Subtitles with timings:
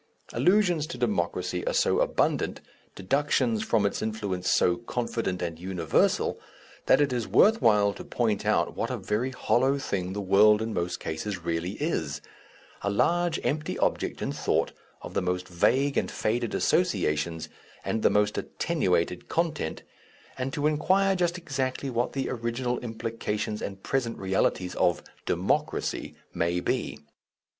[0.33, 2.59] Allusions to Democracy are so abundant,
[2.95, 6.39] deductions from its influence so confident and universal,
[6.87, 10.59] that it is worth while to point out what a very hollow thing the word
[10.59, 12.19] in most cases really is,
[12.81, 14.71] a large empty object in thought,
[15.03, 17.47] of the most vague and faded associations
[17.85, 19.83] and the most attenuated content,
[20.35, 26.59] and to inquire just exactly what the original implications and present realities of "Democracy" may
[26.59, 26.97] be.